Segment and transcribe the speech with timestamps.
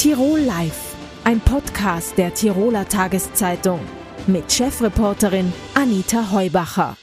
[0.00, 3.80] Tirol Live, ein Podcast der Tiroler Tageszeitung
[4.26, 6.96] mit Chefreporterin Anita Heubacher.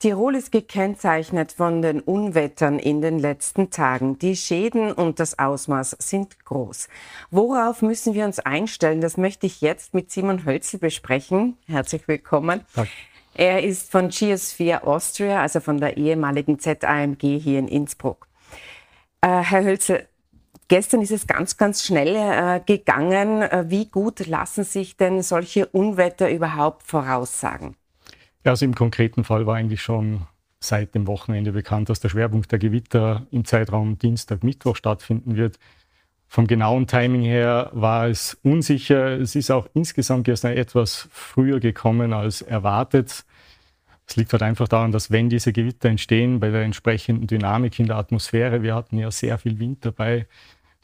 [0.00, 4.18] Tirol ist gekennzeichnet von den Unwettern in den letzten Tagen.
[4.18, 6.88] Die Schäden und das Ausmaß sind groß.
[7.30, 9.00] Worauf müssen wir uns einstellen?
[9.00, 11.56] Das möchte ich jetzt mit Simon Hölzel besprechen.
[11.66, 12.60] Herzlich willkommen.
[12.74, 12.90] Danke.
[13.32, 18.28] Er ist von Geosphere Austria, also von der ehemaligen ZAMG hier in Innsbruck.
[19.22, 20.06] Äh, Herr Hölzel,
[20.68, 23.42] Gestern ist es ganz, ganz schnell äh, gegangen.
[23.42, 27.76] Äh, wie gut lassen sich denn solche Unwetter überhaupt voraussagen?
[28.44, 30.26] Ja, also im konkreten Fall war eigentlich schon
[30.60, 35.58] seit dem Wochenende bekannt, dass der Schwerpunkt der Gewitter im Zeitraum Dienstag, Mittwoch stattfinden wird.
[36.26, 39.20] Vom genauen Timing her war es unsicher.
[39.20, 43.24] Es ist auch insgesamt gestern etwas früher gekommen als erwartet.
[44.06, 47.86] Es liegt halt einfach daran, dass wenn diese Gewitter entstehen, bei der entsprechenden Dynamik in
[47.86, 50.26] der Atmosphäre, wir hatten ja sehr viel Wind dabei,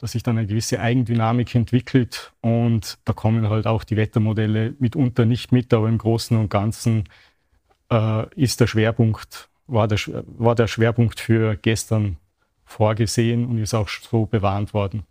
[0.01, 5.25] dass sich dann eine gewisse Eigendynamik entwickelt und da kommen halt auch die Wettermodelle mitunter
[5.25, 7.03] nicht mit, aber im Großen und Ganzen
[7.91, 12.17] äh, ist der Schwerpunkt, war der, war der Schwerpunkt für gestern
[12.65, 15.03] vorgesehen und ist auch so bewarnt worden.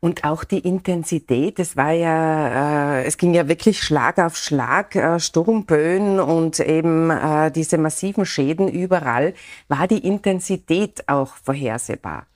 [0.00, 4.96] Und auch die Intensität, es war ja, äh, es ging ja wirklich Schlag auf Schlag,
[4.96, 9.34] äh, Sturmböen und eben äh, diese massiven Schäden überall.
[9.68, 12.26] War die Intensität auch vorhersehbar?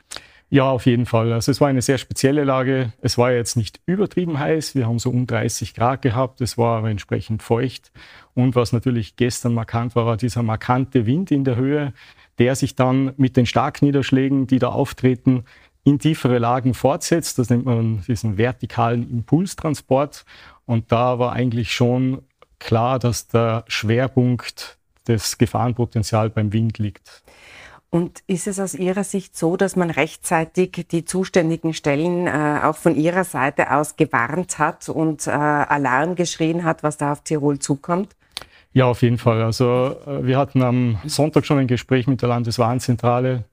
[0.54, 1.32] Ja, auf jeden Fall.
[1.32, 2.92] Also es war eine sehr spezielle Lage.
[3.00, 4.76] Es war jetzt nicht übertrieben heiß.
[4.76, 6.40] Wir haben so um 30 Grad gehabt.
[6.40, 7.90] Es war aber entsprechend feucht.
[8.34, 11.92] Und was natürlich gestern markant war, war dieser markante Wind in der Höhe,
[12.38, 15.42] der sich dann mit den Starkniederschlägen, die da auftreten,
[15.82, 17.40] in tiefere Lagen fortsetzt.
[17.40, 20.24] Das nennt man diesen vertikalen Impulstransport.
[20.66, 22.22] Und da war eigentlich schon
[22.60, 27.24] klar, dass der Schwerpunkt des Gefahrenpotenzials beim Wind liegt.
[27.94, 32.74] Und ist es aus Ihrer Sicht so, dass man rechtzeitig die zuständigen Stellen äh, auch
[32.74, 37.60] von Ihrer Seite aus gewarnt hat und äh, Alarm geschrien hat, was da auf Tirol
[37.60, 38.16] zukommt?
[38.72, 39.42] Ja, auf jeden Fall.
[39.42, 43.44] Also äh, wir hatten am Sonntag schon ein Gespräch mit der Landeswarnzentrale.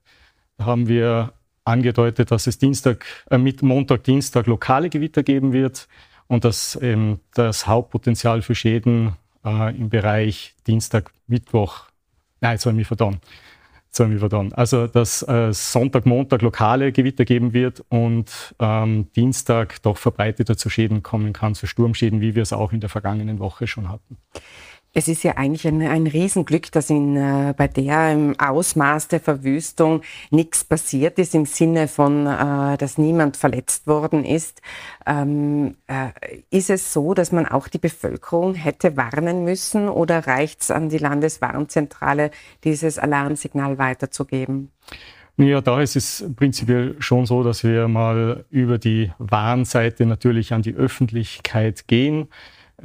[0.58, 5.86] Da haben wir angedeutet, dass es Dienstag, äh, mit Montag, Dienstag lokale Gewitter geben wird
[6.26, 9.12] und dass ähm, das Hauptpotenzial für Schäden
[9.44, 11.84] äh, im Bereich Dienstag, Mittwoch,
[12.40, 12.88] nein, habe ich
[14.00, 14.58] mich verdammt, dann.
[14.58, 20.70] Also, dass äh, Sonntag, Montag lokale Gewitter geben wird und ähm, Dienstag doch verbreiteter zu
[20.70, 24.16] Schäden kommen kann, zu Sturmschäden, wie wir es auch in der vergangenen Woche schon hatten.
[24.94, 29.20] Es ist ja eigentlich ein, ein Riesenglück, dass in, äh, bei der im Ausmaß der
[29.20, 34.60] Verwüstung nichts passiert ist, im Sinne von, äh, dass niemand verletzt worden ist.
[35.06, 36.10] Ähm, äh,
[36.50, 40.90] ist es so, dass man auch die Bevölkerung hätte warnen müssen oder reicht es an
[40.90, 42.30] die Landeswarnzentrale,
[42.64, 44.70] dieses Alarmsignal weiterzugeben?
[45.38, 50.60] Ja, da ist es prinzipiell schon so, dass wir mal über die Warnseite natürlich an
[50.60, 52.28] die Öffentlichkeit gehen.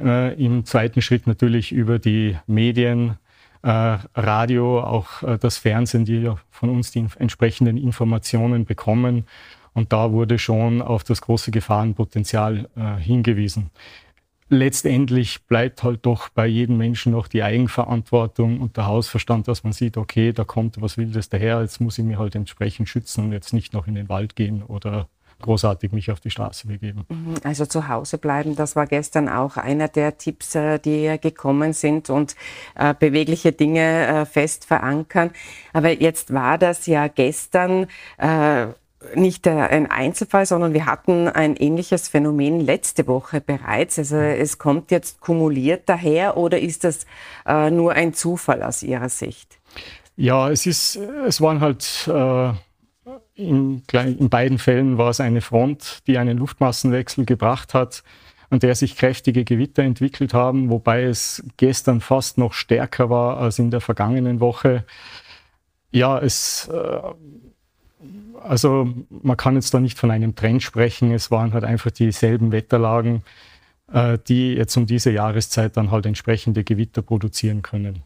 [0.00, 3.18] Äh, Im zweiten Schritt natürlich über die Medien,
[3.62, 9.24] äh, Radio, auch äh, das Fernsehen, die ja von uns die entsprechenden Informationen bekommen.
[9.74, 13.70] Und da wurde schon auf das große Gefahrenpotenzial äh, hingewiesen.
[14.50, 19.74] Letztendlich bleibt halt doch bei jedem Menschen noch die Eigenverantwortung und der Hausverstand, dass man
[19.74, 23.32] sieht, okay, da kommt was Wildes daher, jetzt muss ich mich halt entsprechend schützen und
[23.32, 25.08] jetzt nicht noch in den Wald gehen oder
[25.40, 27.04] großartig mich auf die Straße begeben.
[27.08, 31.72] Mhm, also zu Hause bleiben, das war gestern auch einer der Tipps, äh, die gekommen
[31.72, 32.34] sind und
[32.74, 35.30] äh, bewegliche Dinge äh, fest verankern.
[35.72, 37.86] Aber jetzt war das ja gestern
[39.14, 43.98] nicht ein Einzelfall, sondern wir hatten ein ähnliches Phänomen letzte Woche bereits.
[43.98, 47.06] Also es kommt jetzt kumuliert daher oder ist das
[47.46, 49.58] nur ein Zufall aus Ihrer Sicht?
[50.16, 52.52] Ja, es ist, es waren halt äh,
[53.38, 58.02] in, in beiden Fällen war es eine Front, die einen Luftmassenwechsel gebracht hat,
[58.50, 63.58] an der sich kräftige Gewitter entwickelt haben, wobei es gestern fast noch stärker war als
[63.58, 64.84] in der vergangenen Woche.
[65.92, 67.00] Ja, es, äh,
[68.42, 71.12] also man kann jetzt da nicht von einem Trend sprechen.
[71.12, 73.22] Es waren halt einfach dieselben Wetterlagen,
[73.92, 78.02] äh, die jetzt um diese Jahreszeit dann halt entsprechende Gewitter produzieren können.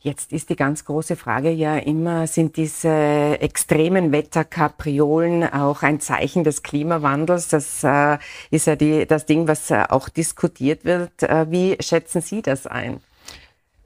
[0.00, 6.44] Jetzt ist die ganz große Frage ja immer, sind diese extremen Wetterkapriolen auch ein Zeichen
[6.44, 7.48] des Klimawandels?
[7.48, 8.18] Das äh,
[8.50, 11.22] ist ja die, das Ding, was äh, auch diskutiert wird.
[11.22, 13.00] Äh, wie schätzen Sie das ein?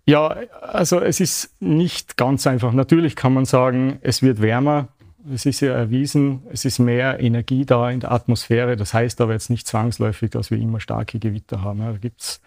[0.06, 2.72] Ja, also es ist nicht ganz einfach.
[2.72, 4.88] Natürlich kann man sagen, es wird wärmer.
[5.34, 8.76] Es ist ja erwiesen, es ist mehr Energie da in der Atmosphäre.
[8.76, 11.80] Das heißt aber jetzt nicht zwangsläufig, dass wir immer starke Gewitter haben.
[11.80, 12.40] Da gibt es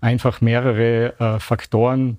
[0.00, 2.18] einfach mehrere äh, Faktoren,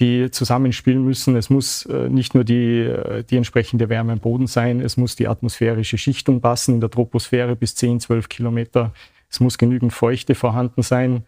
[0.00, 1.36] die zusammenspielen müssen.
[1.36, 5.16] Es muss äh, nicht nur die, äh, die entsprechende Wärme am Boden sein, es muss
[5.16, 8.92] die atmosphärische Schichtung passen in der Troposphäre bis 10, 12 Kilometer.
[9.30, 11.24] Es muss genügend Feuchte vorhanden sein.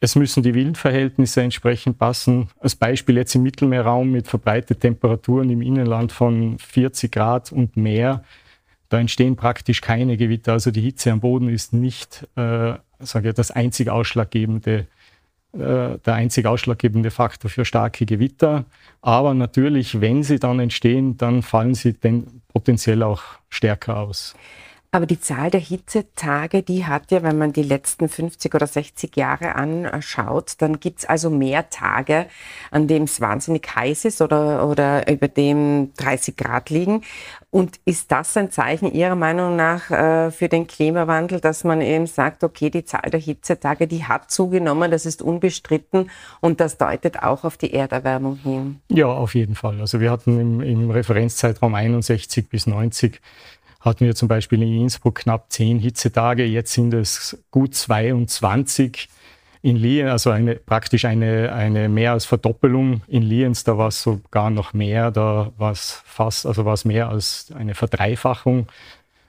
[0.00, 2.48] Es müssen die Windverhältnisse entsprechend passen.
[2.58, 8.24] Als Beispiel jetzt im Mittelmeerraum mit verbreiteten Temperaturen im Innenland von 40 Grad und mehr.
[8.88, 10.52] Da entstehen praktisch keine Gewitter.
[10.52, 14.86] Also die Hitze am Boden ist nicht äh, sage ich, das einzig ausschlaggebende
[15.52, 18.64] äh, der einzig ausschlaggebende Faktor für starke Gewitter.
[19.02, 24.34] Aber natürlich, wenn sie dann entstehen, dann fallen sie denn potenziell auch stärker aus.
[24.92, 29.16] Aber die Zahl der Hitzetage, die hat ja, wenn man die letzten 50 oder 60
[29.16, 32.26] Jahre anschaut, dann gibt's also mehr Tage,
[32.72, 37.02] an dem es wahnsinnig heiß ist oder, oder über dem 30 Grad liegen.
[37.52, 42.06] Und ist das ein Zeichen Ihrer Meinung nach äh, für den Klimawandel, dass man eben
[42.06, 46.10] sagt, okay, die Zahl der Hitzetage, die hat zugenommen, das ist unbestritten
[46.40, 48.80] und das deutet auch auf die Erderwärmung hin?
[48.88, 49.80] Ja, auf jeden Fall.
[49.80, 53.20] Also wir hatten im, im Referenzzeitraum 61 bis 90
[53.80, 59.08] hatten wir zum Beispiel in Innsbruck knapp zehn Hitzetage, jetzt sind es gut 22
[59.62, 63.02] in Lienz, also eine, praktisch eine, eine mehr als Verdoppelung.
[63.08, 66.84] In Lienz, da war es sogar noch mehr, da war es fast, also war es
[66.84, 68.68] mehr als eine Verdreifachung.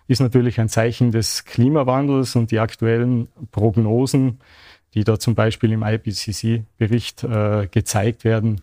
[0.07, 4.39] Ist natürlich ein Zeichen des Klimawandels und die aktuellen Prognosen,
[4.93, 8.61] die da zum Beispiel im IPCC-Bericht äh, gezeigt werden,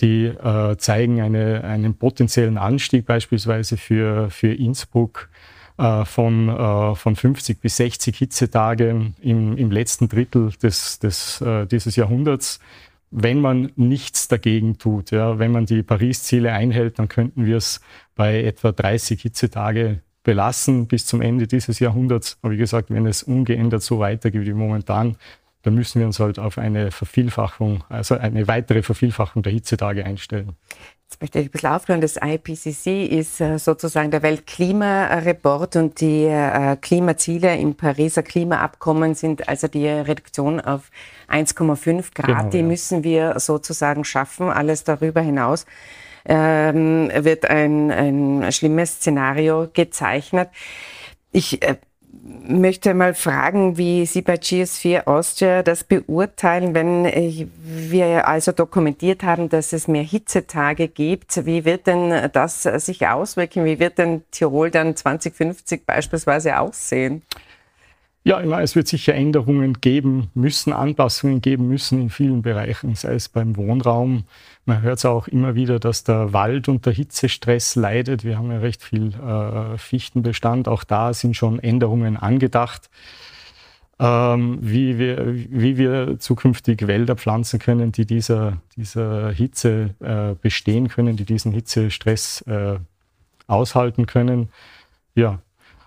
[0.00, 5.30] die äh, zeigen eine, einen potenziellen Anstieg beispielsweise für, für Innsbruck
[5.76, 11.96] von, äh, von 50 bis 60 Hitzetage im, im letzten Drittel des, des, äh, dieses
[11.96, 12.60] Jahrhunderts.
[13.10, 17.80] Wenn man nichts dagegen tut, ja, wenn man die Paris-Ziele einhält, dann könnten wir es
[18.14, 22.38] bei etwa 30 Hitzetage belassen bis zum Ende dieses Jahrhunderts.
[22.42, 25.16] Aber wie gesagt, wenn es ungeändert so weitergeht wie momentan,
[25.62, 30.52] da müssen wir uns halt auf eine Vervielfachung, also eine weitere Vervielfachung der Hitzetage einstellen.
[31.16, 32.00] Jetzt möchte ich ein bisschen aufklären.
[32.02, 39.48] Das IPCC ist äh, sozusagen der Weltklimareport und die äh, Klimaziele im Pariser Klimaabkommen sind
[39.48, 40.90] also die Reduktion auf
[41.30, 42.26] 1,5 Grad.
[42.26, 42.64] Genau, die ja.
[42.64, 44.50] müssen wir sozusagen schaffen.
[44.50, 45.64] Alles darüber hinaus
[46.26, 50.50] ähm, wird ein, ein schlimmes Szenario gezeichnet.
[51.32, 51.76] Ich äh,
[52.22, 57.04] möchte mal fragen, wie Sie bei GS4 Austria das beurteilen, wenn
[57.62, 61.44] wir also dokumentiert haben, dass es mehr Hitzetage gibt.
[61.46, 63.64] Wie wird denn das sich auswirken?
[63.64, 67.22] Wie wird denn Tirol dann 2050 beispielsweise aussehen?
[68.26, 72.96] Ja, ich meine, es wird sicher Änderungen geben müssen, Anpassungen geben müssen in vielen Bereichen,
[72.96, 74.24] sei es beim Wohnraum.
[74.64, 78.24] Man hört es auch immer wieder, dass der Wald unter Hitzestress leidet.
[78.24, 80.66] Wir haben ja recht viel äh, Fichtenbestand.
[80.66, 82.90] Auch da sind schon Änderungen angedacht.
[84.00, 90.88] Ähm, wie, wir, wie wir zukünftig Wälder pflanzen können, die dieser, dieser Hitze äh, bestehen
[90.88, 92.80] können, die diesen Hitzestress äh,
[93.46, 94.48] aushalten können.
[95.14, 95.38] Ja,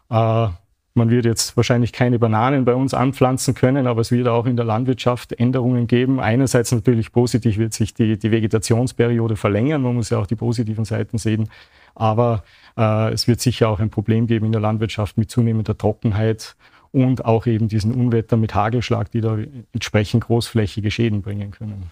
[0.09, 0.47] äh,
[0.94, 4.56] man wird jetzt wahrscheinlich keine Bananen bei uns anpflanzen können, aber es wird auch in
[4.56, 6.19] der Landwirtschaft Änderungen geben.
[6.19, 9.81] Einerseits natürlich positiv wird sich die, die Vegetationsperiode verlängern.
[9.81, 11.50] Man muss ja auch die positiven Seiten sehen.
[11.95, 12.44] Aber
[12.77, 16.56] äh, es wird sicher auch ein Problem geben in der Landwirtschaft mit zunehmender Trockenheit
[16.91, 19.38] und auch eben diesen Unwetter mit Hagelschlag, die da
[19.74, 21.83] entsprechend großflächige Schäden bringen können.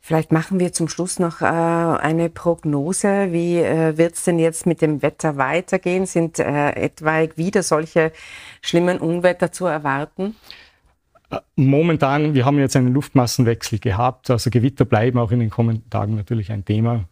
[0.00, 3.32] Vielleicht machen wir zum Schluss noch äh, eine Prognose.
[3.32, 6.06] Wie äh, wird es denn jetzt mit dem Wetter weitergehen?
[6.06, 8.12] Sind äh, etwaig wieder solche
[8.62, 10.36] schlimmen Unwetter zu erwarten?
[11.30, 15.90] Äh, momentan, wir haben jetzt einen Luftmassenwechsel gehabt, also Gewitter bleiben auch in den kommenden
[15.90, 17.04] Tagen natürlich ein Thema.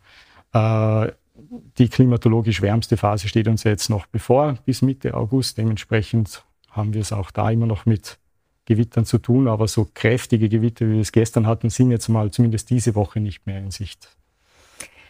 [1.78, 5.57] Die klimatologisch wärmste Phase steht uns jetzt noch bevor, bis Mitte August.
[5.57, 8.19] Dementsprechend haben wir es auch da immer noch mit
[8.64, 12.31] Gewittern zu tun, aber so kräftige Gewitter, wie wir es gestern hatten, sind jetzt mal
[12.31, 14.09] zumindest diese Woche nicht mehr in Sicht.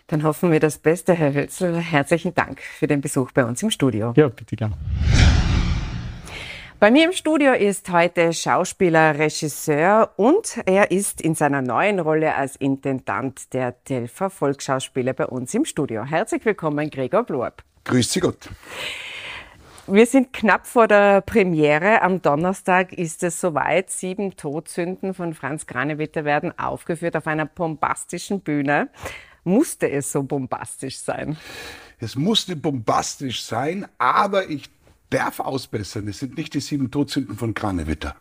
[0.09, 1.77] Dann hoffen wir das Beste, Herr Hölzel.
[1.79, 4.13] Herzlichen Dank für den Besuch bei uns im Studio.
[4.17, 4.75] Ja, bitte gern.
[6.81, 12.35] Bei mir im Studio ist heute Schauspieler, Regisseur und er ist in seiner neuen Rolle
[12.35, 16.05] als Intendant der Delfer Volksschauspieler bei uns im Studio.
[16.05, 17.63] Herzlich willkommen, Gregor Blorb.
[17.85, 18.49] Grüß Sie Gott.
[19.89, 22.03] Wir sind knapp vor der Premiere.
[22.03, 23.91] Am Donnerstag ist es soweit.
[23.91, 28.91] Sieben Todsünden von Franz Granewitter werden aufgeführt auf einer bombastischen Bühne.
[29.43, 31.37] Musste es so bombastisch sein?
[31.99, 34.71] Es musste bombastisch sein, aber ich
[35.11, 36.07] darf ausbessern.
[36.07, 38.15] Es sind nicht die sieben Todsünden von Granewitter.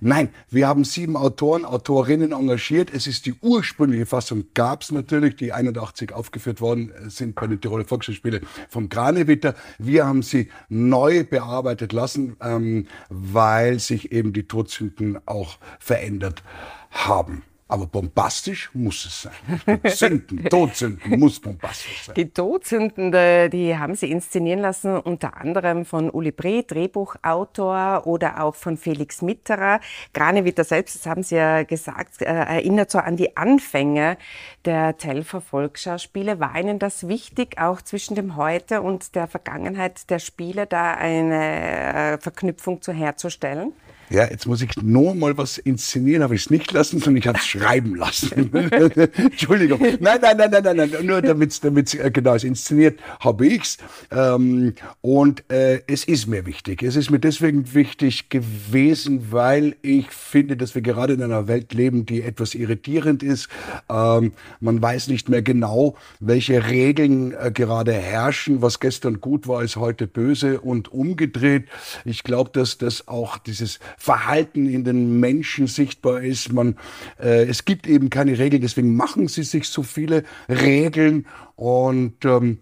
[0.00, 2.90] Nein, wir haben sieben Autoren, Autorinnen engagiert.
[2.92, 7.60] Es ist die ursprüngliche Fassung, gab es natürlich, die 81 aufgeführt worden sind bei den
[7.60, 9.54] Tiroler Volksschauspiele vom Granewitter.
[9.78, 16.42] Wir haben sie neu bearbeitet lassen, ähm, weil sich eben die Todsünden auch verändert
[16.90, 17.42] haben.
[17.68, 19.80] Aber bombastisch muss es sein.
[19.84, 22.14] Sünden, Todsünden muss bombastisch sein.
[22.14, 23.12] Die Todsünden,
[23.50, 29.22] die haben Sie inszenieren lassen, unter anderem von Uli Bre, Drehbuchautor, oder auch von Felix
[29.22, 29.80] Mitterer.
[30.14, 34.16] Granewitter selbst, das haben Sie ja gesagt, äh, erinnert so an die Anfänge
[34.64, 36.40] der Telfer Volksschauspiele.
[36.40, 42.14] War Ihnen das wichtig, auch zwischen dem Heute und der Vergangenheit der Spiele da eine
[42.14, 43.72] äh, Verknüpfung zu herzustellen?
[44.10, 47.26] Ja, jetzt muss ich nur mal was inszenieren, habe ich es nicht lassen, sondern ich
[47.26, 48.52] habe es schreiben lassen.
[49.16, 49.80] Entschuldigung.
[50.00, 51.06] Nein, nein, nein, nein, nein, nein.
[51.06, 52.44] nur damit es damit äh, genau ist.
[52.44, 53.76] Inszeniert habe ich's.
[54.10, 56.82] Ähm, und äh, es ist mir wichtig.
[56.82, 61.74] Es ist mir deswegen wichtig gewesen, weil ich finde, dass wir gerade in einer Welt
[61.74, 63.48] leben, die etwas irritierend ist.
[63.90, 68.62] Ähm, man weiß nicht mehr genau, welche Regeln äh, gerade herrschen.
[68.62, 71.66] Was gestern gut war, ist heute böse und umgedreht.
[72.06, 76.52] Ich glaube, dass das auch dieses Verhalten in den Menschen sichtbar ist.
[76.52, 76.76] Man,
[77.20, 81.26] äh, es gibt eben keine Regeln, deswegen machen sie sich so viele Regeln
[81.56, 82.58] und ähm,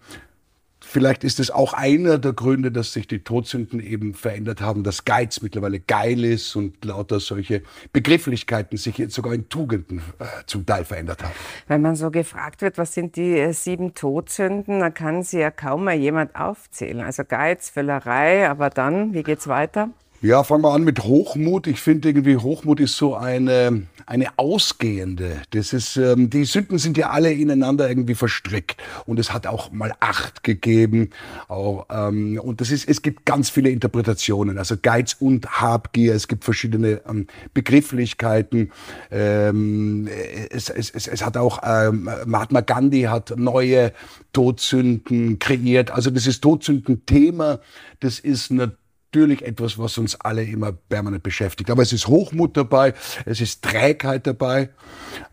[0.89, 5.03] Vielleicht ist es auch einer der Gründe, dass sich die Todsünden eben verändert haben, dass
[5.03, 10.65] Geiz mittlerweile geil ist und lauter solche Begrifflichkeiten sich jetzt sogar in Tugenden äh, zum
[10.65, 11.33] Teil verändert haben.
[11.67, 15.51] Wenn man so gefragt wird, was sind die äh, sieben Todsünden, dann kann sie ja
[15.51, 17.01] kaum mal jemand aufzählen.
[17.01, 19.89] Also Geiz, Völlerei, aber dann, wie geht's weiter?
[20.19, 21.67] Ja, fangen wir an mit Hochmut.
[21.67, 25.43] Ich finde irgendwie, Hochmut ist so eine, eine ausgehende.
[25.51, 28.81] Das ist, ähm, die Sünden sind ja alle ineinander irgendwie verstrickt.
[29.05, 31.11] Und es hat auch mal Acht gegeben.
[31.47, 34.57] Auch, ähm, und das ist, es gibt ganz viele Interpretationen.
[34.57, 36.15] Also Geiz und Habgier.
[36.15, 38.71] Es gibt verschiedene ähm, Begrifflichkeiten.
[39.11, 40.09] Ähm,
[40.49, 43.93] es, es, es, es hat auch, ähm, Mahatma Gandhi hat neue
[44.33, 45.91] Todsünden kreiert.
[45.91, 47.59] Also das ist Todsündenthema.
[47.99, 51.69] Das ist natürlich natürlich etwas, was uns alle immer permanent beschäftigt.
[51.69, 52.93] Aber es ist Hochmut dabei,
[53.25, 54.69] es ist Trägheit dabei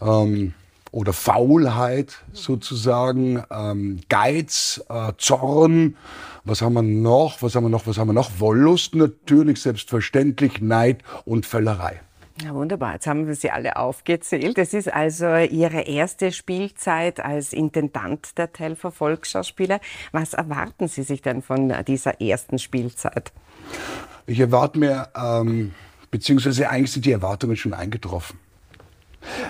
[0.01, 0.55] ähm,
[0.93, 5.97] oder Faulheit sozusagen, ähm, Geiz, äh, Zorn.
[6.45, 7.43] Was haben wir noch?
[7.43, 7.87] Was haben wir noch?
[7.87, 8.31] Was haben wir noch?
[8.39, 12.01] Wollust natürlich, selbstverständlich, Neid und Völlerei.
[12.43, 12.95] Ja, wunderbar.
[12.95, 14.59] Jetzt haben wir sie alle aufgezählt.
[14.59, 19.81] Es ist also Ihre erste Spielzeit als Intendant der Telfer Volksschauspieler.
[20.11, 23.33] Was erwarten Sie sich denn von dieser ersten Spielzeit?
[24.27, 25.75] Ich erwarte mir, ähm,
[26.11, 28.39] beziehungsweise eigentlich sind die Erwartungen schon eingetroffen.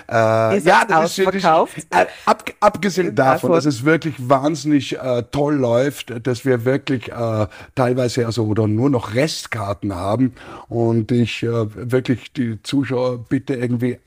[0.09, 1.77] Äh, ist ja, das ausverkauft?
[1.77, 7.11] Ist, äh, ab, abgesehen davon, dass es wirklich wahnsinnig äh, toll läuft, dass wir wirklich
[7.11, 10.33] äh, teilweise also oder nur noch Restkarten haben
[10.67, 11.49] und ich äh,
[11.91, 13.97] wirklich die Zuschauer bitte irgendwie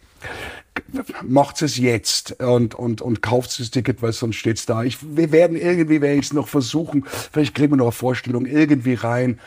[1.22, 4.84] macht es jetzt und, und, und kauft das Ticket, weil sonst steht's da.
[4.84, 8.46] Ich, wir werden irgendwie, werde ich es noch versuchen, vielleicht kriegen wir noch eine Vorstellung
[8.46, 9.38] irgendwie rein.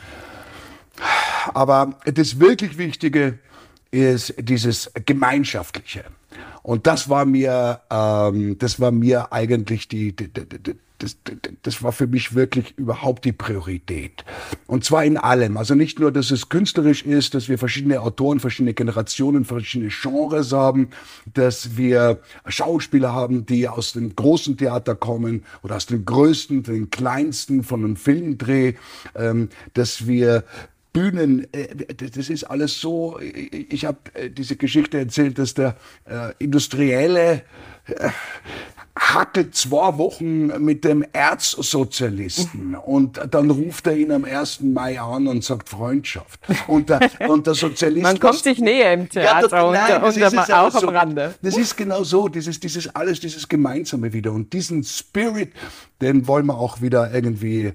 [1.54, 3.38] Aber das wirklich Wichtige
[3.90, 6.04] ist dieses Gemeinschaftliche.
[6.62, 11.16] Und das war mir, ähm, das war mir eigentlich die, die, die, die das,
[11.62, 14.24] das war für mich wirklich überhaupt die Priorität.
[14.66, 15.56] Und zwar in allem.
[15.56, 20.52] Also nicht nur, dass es künstlerisch ist, dass wir verschiedene Autoren, verschiedene Generationen, verschiedene Genres
[20.52, 20.90] haben,
[21.34, 26.90] dass wir Schauspieler haben, die aus dem großen Theater kommen oder aus dem größten, den
[26.90, 28.74] kleinsten, von einem Filmdreh,
[29.16, 30.44] ähm, dass wir
[30.92, 33.18] Bühnen, äh, das ist alles so.
[33.20, 37.42] Ich habe äh, diese Geschichte erzählt, dass der äh, Industrielle
[38.94, 44.60] hatte zwei Wochen mit dem Erzsozialisten und dann ruft er ihn am 1.
[44.60, 46.40] Mai an und sagt Freundschaft.
[46.66, 48.02] Und der, und der Sozialist...
[48.02, 51.34] Man kommt sich näher im Theater ja, nein, und, und auch so, am Rande.
[51.40, 54.32] Das ist genau so, dieses, dieses alles, dieses Gemeinsame wieder.
[54.32, 55.52] Und diesen Spirit,
[56.02, 57.72] den wollen wir auch wieder irgendwie,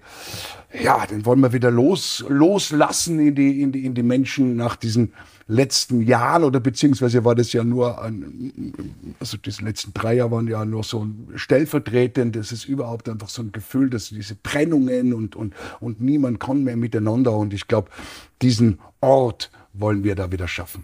[0.82, 4.76] ja, den wollen wir wieder los, loslassen in die, in die, in die Menschen nach
[4.76, 5.14] diesen
[5.48, 8.74] letzten Jahren oder beziehungsweise war das ja nur, ein,
[9.20, 12.36] also diese letzten drei Jahre waren ja nur so stellvertretend.
[12.36, 16.64] Das ist überhaupt einfach so ein Gefühl, dass diese Trennungen und, und, und niemand kann
[16.64, 17.34] mehr miteinander.
[17.34, 17.90] Und ich glaube,
[18.42, 20.84] diesen Ort wollen wir da wieder schaffen.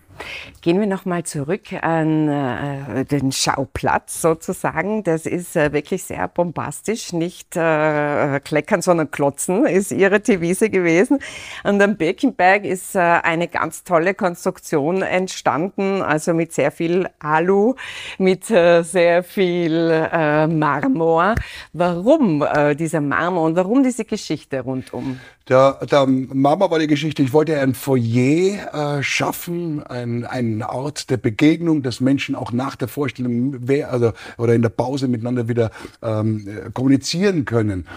[0.61, 5.03] Gehen wir noch mal zurück an äh, den Schauplatz sozusagen.
[5.03, 11.19] Das ist äh, wirklich sehr bombastisch, nicht äh, kleckern, sondern klotzen ist Ihre Devise gewesen.
[11.63, 17.75] Und am Birkenberg ist äh, eine ganz tolle Konstruktion entstanden, also mit sehr viel Alu,
[18.17, 21.35] mit äh, sehr viel äh, Marmor.
[21.73, 22.45] Warum
[22.77, 25.19] dieser Marmor und warum diese Geschichte rundum?
[25.49, 31.09] Der, der Marmor war die Geschichte, ich wollte ein Foyer schaffen, ein ein, ein Ort
[31.09, 33.59] der Begegnung, dass Menschen auch nach der Vorstellung
[33.89, 35.71] also, oder in der Pause miteinander wieder
[36.01, 37.87] ähm, kommunizieren können.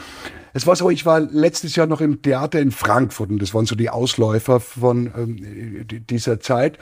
[0.53, 3.67] Es war so, ich war letztes Jahr noch im Theater in Frankfurt und das waren
[3.67, 6.79] so die Ausläufer von ähm, dieser Zeit.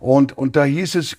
[0.00, 1.18] Und, und da hieß es,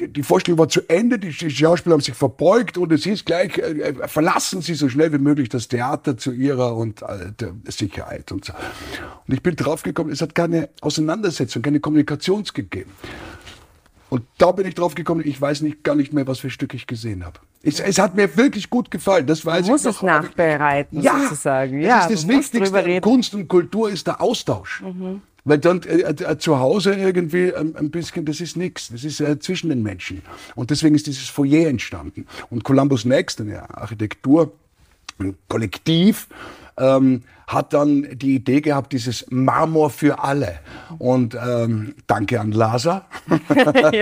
[0.00, 3.80] die Vorstellung war zu Ende, die, Schauspieler haben sich verbeugt und es hieß gleich, äh,
[3.80, 7.32] äh, verlassen Sie so schnell wie möglich das Theater zu Ihrer und äh,
[7.70, 8.52] Sicherheit und so.
[9.26, 12.90] Und ich bin draufgekommen, es hat keine Auseinandersetzung, keine Kommunikation gegeben.
[14.10, 16.74] Und da bin ich drauf gekommen, ich weiß nicht, gar nicht mehr, was für Stück
[16.74, 17.40] ich gesehen habe.
[17.62, 19.96] Es, es hat mir wirklich gut gefallen, das weiß du musst ich noch.
[19.96, 21.80] es nachbereiten, ja, sozusagen.
[21.80, 23.00] Das Ja, ist das du musst Wichtigste.
[23.00, 24.82] Kunst und Kultur ist der Austausch.
[24.82, 25.22] Mhm.
[25.44, 29.20] Weil dann äh, äh, zu Hause irgendwie ein, ein bisschen, das ist nichts, das ist
[29.20, 30.22] äh, zwischen den Menschen.
[30.54, 32.26] Und deswegen ist dieses Foyer entstanden.
[32.50, 34.52] Und Columbus Next, eine Architektur,
[35.18, 36.28] ein Kollektiv,
[36.78, 40.60] ähm, hat dann die Idee gehabt, dieses Marmor für alle.
[40.98, 43.06] Und ähm, danke an Lasa.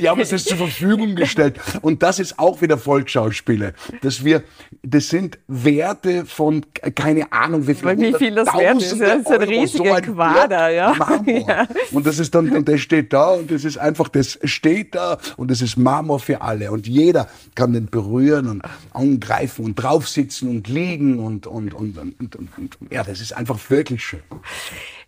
[0.00, 1.60] Die haben uns das zur Verfügung gestellt.
[1.82, 3.74] Und das ist auch wieder Volksschauspiele.
[4.02, 4.42] Dass wir,
[4.82, 6.64] das sind Werte von,
[6.94, 9.00] keine Ahnung, wie viel, Wie viel das wert ist.
[9.00, 10.94] Das ist ein Euro, riesiger ein Quader, ja.
[11.26, 11.66] Ja.
[11.92, 15.18] Und das ist dann, und der steht da und das ist einfach, das steht da
[15.36, 16.70] und das ist Marmor für alle.
[16.70, 18.62] Und jeder kann den berühren und
[18.92, 23.58] angreifen und draufsitzen und liegen und, und, und, und, und, und, ja, das ist einfach
[23.70, 24.22] wirklich schön.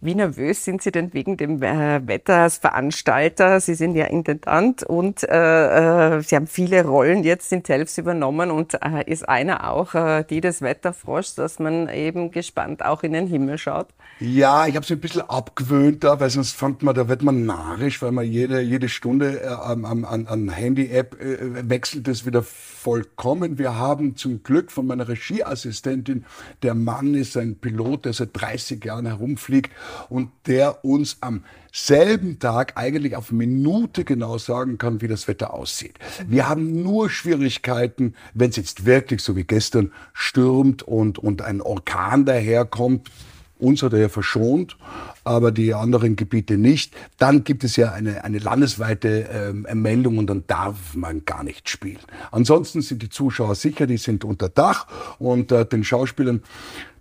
[0.01, 3.61] Wie nervös sind Sie denn wegen dem äh, Wetter als Veranstalter?
[3.61, 8.53] Sie sind ja Intendant und äh, äh, Sie haben viele Rollen jetzt in Telfs übernommen
[8.53, 13.13] und äh, ist einer auch äh, die des Wetterfroschs, dass man eben gespannt auch in
[13.13, 13.89] den Himmel schaut?
[14.21, 17.45] Ja, ich habe es ein bisschen abgewöhnt da, weil sonst fand man, da wird man
[17.45, 23.59] narrisch, weil man jede, jede Stunde an, an, an Handy-App wechselt es wieder vollkommen.
[23.59, 26.25] Wir haben zum Glück von meiner Regieassistentin,
[26.63, 29.73] der Mann ist ein Pilot, der seit 30 Jahren herumfliegt
[30.09, 35.55] und der uns am selben Tag eigentlich auf Minute genau sagen kann, wie das Wetter
[35.55, 35.95] aussieht.
[36.27, 41.61] Wir haben nur Schwierigkeiten, wenn es jetzt wirklich so wie gestern stürmt und, und ein
[41.61, 43.11] Orkan daherkommt,
[43.59, 44.77] uns hat er ja verschont,
[45.29, 46.95] aber die anderen Gebiete nicht.
[47.19, 51.69] Dann gibt es ja eine, eine landesweite ähm, Meldung und dann darf man gar nicht
[51.69, 51.99] spielen.
[52.31, 54.87] Ansonsten sind die Zuschauer sicher, die sind unter Dach
[55.19, 56.43] und äh, den Schauspielern,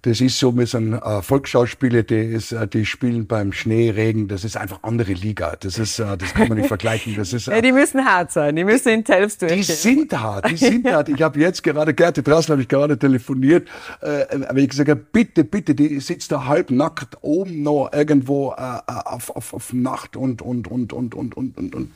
[0.04, 4.28] das ist so, wir sind äh, Volksschauspiele, die, ist, äh, die spielen beim Schnee, Regen,
[4.28, 5.56] das ist einfach andere Liga.
[5.60, 7.16] Das ist, äh, das kann man nicht vergleichen.
[7.16, 9.76] Das ist, Ja, äh, die müssen hart sein, die müssen in Telfs die durchgehen.
[9.76, 11.10] sind hart, die sind hart.
[11.10, 13.68] Ich habe jetzt gerade, Gerti draußen habe ich gerade telefoniert,
[14.02, 18.54] äh, aber ich gesagt habe, bitte, bitte, die sitzt da halbnackt oben noch irgendwo irgendwo
[18.58, 21.92] äh, äh, auf, auf, auf Nacht und, und, und, und, und, und, und, und.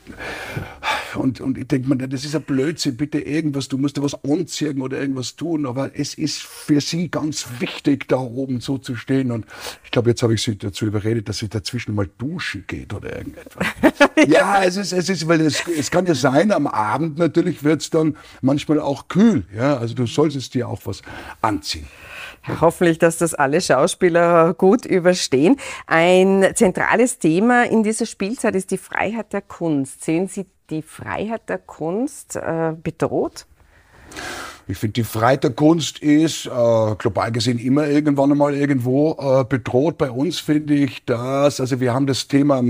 [1.15, 4.23] Und, und ich denke mir, das ist ein Blödsinn, bitte irgendwas, du musst dir was
[4.23, 8.95] anziehen oder irgendwas tun, aber es ist für sie ganz wichtig, da oben so zu
[8.95, 9.31] stehen.
[9.31, 9.45] Und
[9.83, 13.17] ich glaube, jetzt habe ich sie dazu überredet, dass sie dazwischen mal duschen geht oder
[13.17, 13.67] irgendetwas.
[14.27, 17.81] ja, es ist, es ist, weil es, es kann ja sein, am Abend natürlich wird
[17.81, 19.43] es dann manchmal auch kühl.
[19.53, 21.01] Ja, also du solltest dir auch was
[21.41, 21.87] anziehen.
[22.59, 25.57] Hoffentlich, dass das alle Schauspieler gut überstehen.
[25.85, 30.03] Ein zentrales Thema in dieser Spielzeit ist die Freiheit der Kunst.
[30.03, 33.45] Sehen Sie die Freiheit der Kunst äh, bedroht?
[34.67, 39.43] Ich finde, die Freiheit der Kunst ist äh, global gesehen immer irgendwann einmal irgendwo äh,
[39.43, 39.97] bedroht.
[39.97, 42.63] Bei uns finde ich das, also wir haben das Thema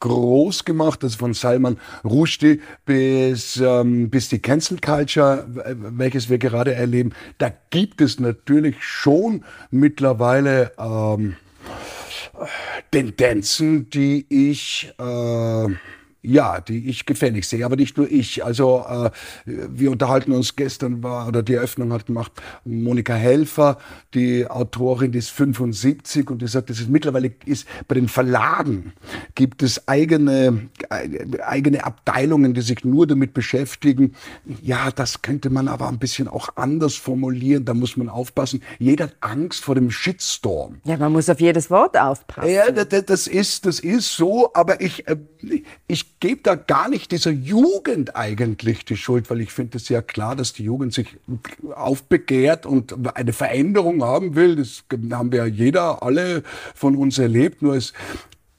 [0.00, 6.74] groß gemacht, also von Salman Rushdie bis, ähm, bis die Cancel Culture, welches wir gerade
[6.74, 7.12] erleben.
[7.38, 11.36] Da gibt es natürlich schon mittlerweile ähm,
[12.90, 15.66] Tendenzen, die ich äh,
[16.24, 18.44] ja, die ich gefällig sehe, aber nicht nur ich.
[18.44, 19.10] Also äh,
[19.44, 22.32] wir unterhalten uns gestern war oder die Eröffnung hat gemacht
[22.64, 23.78] Monika Helfer,
[24.14, 28.92] die Autorin, die ist 75 und die sagt, das ist mittlerweile ist bei den Verlagen
[29.34, 34.14] gibt es eigene äh, eigene Abteilungen, die sich nur damit beschäftigen.
[34.62, 37.64] Ja, das könnte man aber ein bisschen auch anders formulieren.
[37.64, 38.62] Da muss man aufpassen.
[38.78, 40.78] Jeder hat Angst vor dem Shitstorm.
[40.84, 42.50] Ja, man muss auf jedes Wort aufpassen.
[42.50, 45.16] Ja, da- da- das ist, das ist so, aber ich, äh,
[45.86, 50.00] ich gebe da gar nicht dieser Jugend eigentlich die Schuld, weil ich finde es ja
[50.00, 51.18] klar, dass die Jugend sich
[51.74, 54.56] aufbegehrt und eine Veränderung haben will.
[54.56, 56.42] Das haben wir ja jeder, alle
[56.74, 57.92] von uns erlebt, nur es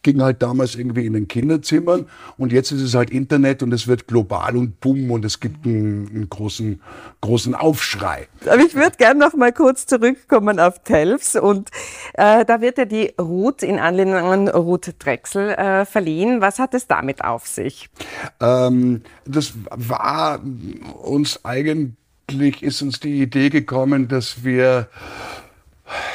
[0.05, 2.05] ging halt damals irgendwie in den Kinderzimmern
[2.37, 5.65] und jetzt ist es halt Internet und es wird global und bumm und es gibt
[5.65, 6.79] einen, einen großen,
[7.21, 8.27] großen Aufschrei.
[8.45, 11.71] Aber ich würde gerne noch mal kurz zurückkommen auf Telfs und
[12.13, 16.39] äh, da wird ja die Ruth in Anlehnung an Ruth Drechsel äh, verliehen.
[16.39, 17.89] Was hat es damit auf sich?
[18.39, 20.39] Ähm, das war
[21.01, 24.87] uns eigentlich, ist uns die Idee gekommen, dass wir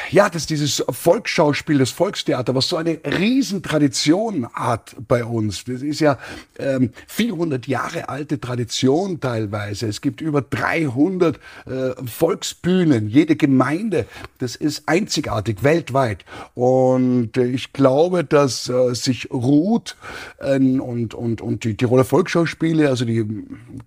[0.09, 5.63] ja, dass dieses Volksschauspiel, das Volkstheater, was so eine Riesentradition hat bei uns.
[5.63, 6.17] Das ist ja
[6.59, 9.87] ähm, 400 Jahre alte Tradition teilweise.
[9.87, 14.05] Es gibt über 300 äh, Volksbühnen, jede Gemeinde.
[14.39, 16.25] Das ist einzigartig weltweit.
[16.55, 19.95] Und äh, ich glaube, dass äh, sich Ruth
[20.39, 23.25] äh, und, und, und die Tiroler Volksschauspiele, also die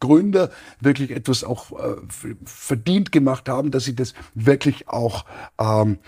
[0.00, 1.96] Gründer, wirklich etwas auch äh,
[2.46, 5.26] verdient gemacht haben, dass sie das wirklich auch
[5.82, 5.98] ähm,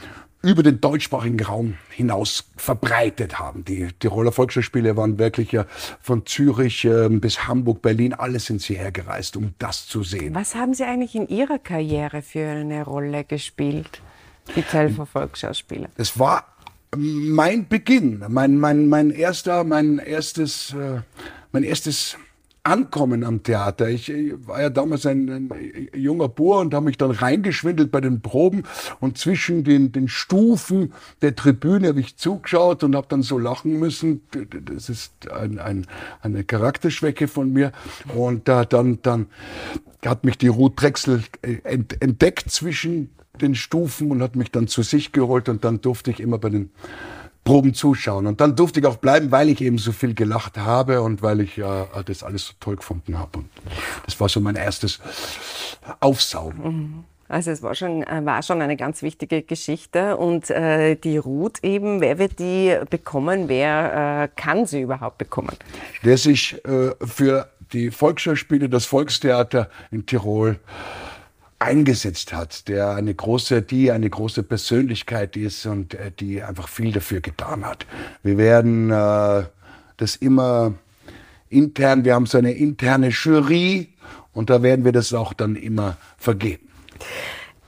[0.43, 3.65] über den deutschsprachigen Raum hinaus verbreitet haben.
[3.65, 5.67] Die Tiroler Volksschauspiele waren wirklich ja
[6.01, 10.35] von Zürich äh, bis Hamburg, Berlin, alles sind sie hergereist, um das zu sehen.
[10.35, 14.01] Was haben Sie eigentlich in Ihrer Karriere für eine Rolle gespielt,
[14.55, 15.89] die Telfer Volksschauspieler?
[15.97, 16.45] Es war
[16.97, 21.01] mein Beginn, mein, mein, mein erster, mein erstes, äh,
[21.51, 22.17] mein erstes
[22.67, 23.89] Ankommen am Theater.
[23.89, 28.01] Ich, ich war ja damals ein, ein junger Bur und habe mich dann reingeschwindelt bei
[28.01, 28.65] den Proben
[28.99, 33.79] und zwischen den, den Stufen der Tribüne habe ich zugeschaut und habe dann so lachen
[33.79, 34.23] müssen.
[34.65, 35.87] Das ist ein, ein,
[36.21, 37.73] eine Charakterschwäche von mir.
[38.15, 39.27] Und äh, dann, dann
[40.05, 41.23] hat mich die Ruth Drechsel
[42.01, 46.21] entdeckt zwischen den Stufen und hat mich dann zu sich geholt und dann durfte ich
[46.21, 46.71] immer bei den
[47.47, 48.27] Proben zuschauen.
[48.27, 51.41] Und dann durfte ich auch bleiben, weil ich eben so viel gelacht habe und weil
[51.41, 53.39] ich äh, das alles so toll gefunden habe.
[53.39, 53.49] Und
[54.05, 55.01] das war so mein erstes
[56.01, 56.63] Aufsaugen.
[56.63, 57.05] Mhm.
[57.29, 60.17] Also es war schon, äh, war schon eine ganz wichtige Geschichte.
[60.17, 63.49] Und äh, die Ruth eben, wer wird die bekommen?
[63.49, 65.57] Wer äh, kann sie überhaupt bekommen?
[66.05, 70.59] Der sich äh, für die Volksschauspiele, das Volkstheater in Tirol
[71.59, 76.93] eingesetzt hat, der eine große, die eine große Persönlichkeit ist und äh, die einfach viel
[76.93, 77.87] dafür getan hat.
[78.23, 79.45] Wir werden äh,
[79.97, 80.75] das immer
[81.49, 83.89] intern, wir haben so eine interne Jury
[84.33, 86.69] und da werden wir das auch dann immer vergeben.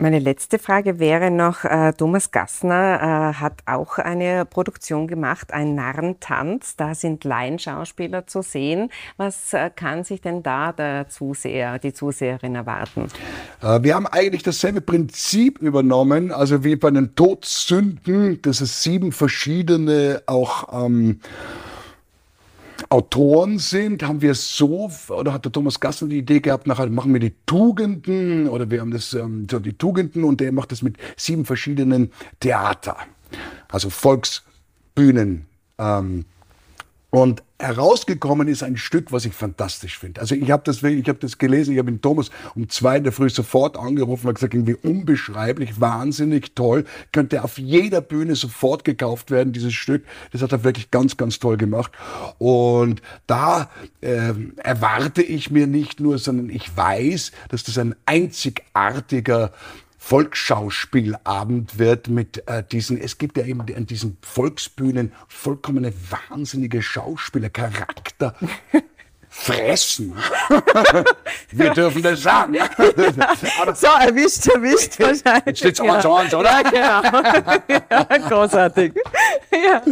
[0.01, 5.75] Meine letzte Frage wäre noch, äh, Thomas Gassner äh, hat auch eine Produktion gemacht, ein
[5.75, 6.77] Narrentanz.
[6.77, 8.91] Da sind Laienschauspieler zu sehen.
[9.17, 13.09] Was äh, kann sich denn da der Zuseher, die Zuseherin erwarten?
[13.61, 20.23] Wir haben eigentlich dasselbe Prinzip übernommen, also wie bei den Todsünden, dass es sieben verschiedene
[20.27, 21.21] auch ähm,
[22.91, 27.13] Autoren sind, haben wir so, oder hat der Thomas Gassner die Idee gehabt, nachher machen
[27.13, 30.81] wir die Tugenden, oder wir haben das, ähm, so die Tugenden, und der macht das
[30.83, 32.97] mit sieben verschiedenen Theater,
[33.69, 35.47] also Volksbühnen,
[35.79, 36.25] ähm,
[37.11, 40.21] und herausgekommen ist ein Stück, was ich fantastisch finde.
[40.21, 43.05] Also ich habe das, ich habe das gelesen, ich habe den Thomas um zwei in
[43.05, 48.85] der Früh sofort angerufen und gesagt, irgendwie unbeschreiblich, wahnsinnig toll, könnte auf jeder Bühne sofort
[48.85, 50.05] gekauft werden, dieses Stück.
[50.33, 51.93] Das hat er wirklich ganz, ganz toll gemacht.
[52.37, 53.71] Und da
[54.03, 59.53] äh, erwarte ich mir nicht nur, sondern ich weiß, dass das ein einzigartiger
[59.99, 65.93] Volksschauspielabend wird mit äh, diesen, es gibt ja eben an diesen Volksbühnen vollkommene
[66.31, 68.35] wahnsinnige Schauspieler, Charakter.
[69.31, 70.15] Fressen.
[71.53, 72.57] Wir dürfen das sagen.
[73.61, 75.47] Aber so, erwischt, erwischt wahrscheinlich.
[75.47, 76.01] Jetzt steht's ja.
[76.01, 76.63] zu uns, oder?
[76.73, 77.83] Ja, genau.
[77.91, 78.95] ja, großartig.
[79.65, 79.83] Ja.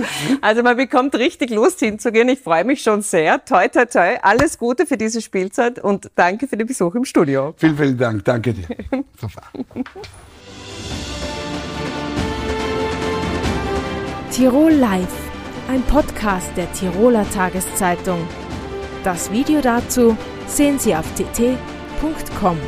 [0.40, 2.29] Also man bekommt richtig Lust hinzugehen.
[2.29, 3.45] Ich freue mich schon sehr.
[3.45, 4.16] Toi, toi, toi.
[4.23, 7.55] Alles Gute für diese Spielzeit und danke für den Besuch im Studio.
[7.57, 8.25] Vielen, vielen Dank.
[8.25, 8.66] Danke dir.
[14.31, 15.09] Tirol Live,
[15.69, 18.29] ein Podcast der Tiroler Tageszeitung.
[19.03, 20.16] Das Video dazu
[20.47, 22.59] sehen Sie auf tt.com.